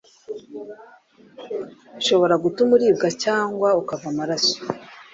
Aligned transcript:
bishobora 1.95 2.35
gutuma 2.43 2.71
uribwa 2.75 3.07
cyangwa 3.23 3.69
ukava 3.81 4.05
amaraso 4.13 4.57